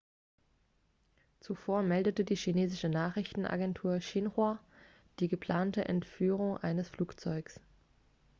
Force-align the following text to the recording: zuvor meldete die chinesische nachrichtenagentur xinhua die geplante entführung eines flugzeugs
zuvor 1.41 1.83
meldete 1.83 2.23
die 2.23 2.35
chinesische 2.35 2.89
nachrichtenagentur 2.89 3.99
xinhua 3.99 4.59
die 5.19 5.27
geplante 5.27 5.85
entführung 5.85 6.57
eines 6.57 6.89
flugzeugs 6.89 7.59